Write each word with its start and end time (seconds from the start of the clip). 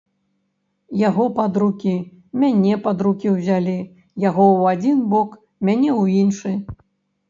Яго 1.09 1.27
пад 1.37 1.59
рукі, 1.65 1.93
мяне 2.45 2.73
пад 2.87 2.97
рукі 3.11 3.27
ўзялі, 3.37 3.77
яго 4.27 4.43
ў 4.57 4.61
адзін 4.75 4.97
бок, 5.17 5.41
мяне 5.69 5.91
ў 6.01 6.23
іншы. 6.27 6.51